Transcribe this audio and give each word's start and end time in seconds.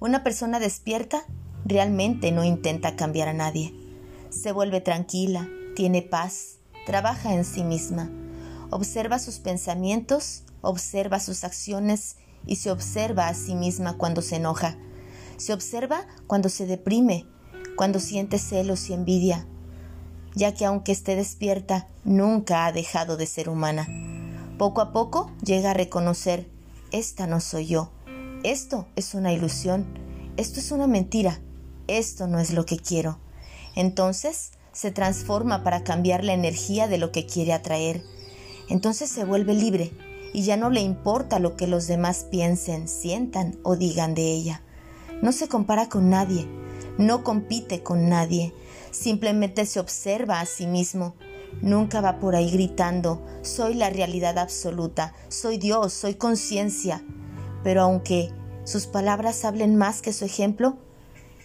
Una 0.00 0.24
persona 0.24 0.58
despierta 0.58 1.24
realmente 1.66 2.32
no 2.32 2.42
intenta 2.42 2.96
cambiar 2.96 3.28
a 3.28 3.34
nadie. 3.34 3.74
Se 4.30 4.50
vuelve 4.50 4.80
tranquila, 4.80 5.46
tiene 5.76 6.00
paz, 6.00 6.56
trabaja 6.86 7.34
en 7.34 7.44
sí 7.44 7.64
misma, 7.64 8.10
observa 8.70 9.18
sus 9.18 9.40
pensamientos, 9.40 10.44
observa 10.62 11.20
sus 11.20 11.44
acciones 11.44 12.16
y 12.46 12.56
se 12.56 12.70
observa 12.70 13.28
a 13.28 13.34
sí 13.34 13.54
misma 13.54 13.98
cuando 13.98 14.22
se 14.22 14.36
enoja. 14.36 14.78
Se 15.36 15.52
observa 15.52 16.06
cuando 16.26 16.48
se 16.48 16.64
deprime, 16.64 17.26
cuando 17.76 18.00
siente 18.00 18.38
celos 18.38 18.88
y 18.88 18.94
envidia, 18.94 19.46
ya 20.34 20.54
que 20.54 20.64
aunque 20.64 20.92
esté 20.92 21.14
despierta, 21.14 21.88
nunca 22.04 22.64
ha 22.64 22.72
dejado 22.72 23.18
de 23.18 23.26
ser 23.26 23.50
humana. 23.50 23.86
Poco 24.56 24.80
a 24.80 24.92
poco 24.92 25.30
llega 25.44 25.72
a 25.72 25.74
reconocer, 25.74 26.48
esta 26.90 27.26
no 27.26 27.40
soy 27.40 27.66
yo, 27.66 27.90
esto 28.42 28.86
es 28.96 29.14
una 29.14 29.32
ilusión, 29.32 29.86
esto 30.36 30.60
es 30.60 30.72
una 30.72 30.86
mentira, 30.86 31.40
esto 31.88 32.26
no 32.26 32.38
es 32.38 32.52
lo 32.52 32.64
que 32.64 32.78
quiero. 32.78 33.18
Entonces 33.74 34.52
se 34.72 34.90
transforma 34.90 35.62
para 35.62 35.84
cambiar 35.84 36.24
la 36.24 36.32
energía 36.32 36.88
de 36.88 36.98
lo 36.98 37.12
que 37.12 37.26
quiere 37.26 37.52
atraer. 37.52 38.02
Entonces 38.68 39.10
se 39.10 39.24
vuelve 39.24 39.54
libre 39.54 39.92
y 40.32 40.42
ya 40.42 40.56
no 40.56 40.70
le 40.70 40.80
importa 40.80 41.38
lo 41.38 41.56
que 41.56 41.66
los 41.66 41.86
demás 41.86 42.26
piensen, 42.30 42.88
sientan 42.88 43.58
o 43.62 43.76
digan 43.76 44.14
de 44.14 44.32
ella. 44.32 44.62
No 45.22 45.32
se 45.32 45.48
compara 45.48 45.88
con 45.88 46.08
nadie, 46.08 46.46
no 46.98 47.24
compite 47.24 47.82
con 47.82 48.08
nadie, 48.08 48.54
simplemente 48.90 49.66
se 49.66 49.80
observa 49.80 50.40
a 50.40 50.46
sí 50.46 50.66
mismo. 50.66 51.14
Nunca 51.62 52.00
va 52.00 52.20
por 52.20 52.36
ahí 52.36 52.50
gritando, 52.50 53.20
soy 53.42 53.74
la 53.74 53.90
realidad 53.90 54.38
absoluta, 54.38 55.14
soy 55.28 55.58
Dios, 55.58 55.92
soy 55.92 56.14
conciencia. 56.14 57.02
Pero 57.62 57.82
aunque 57.82 58.30
sus 58.64 58.86
palabras 58.86 59.44
hablen 59.44 59.76
más 59.76 60.02
que 60.02 60.12
su 60.12 60.24
ejemplo, 60.24 60.76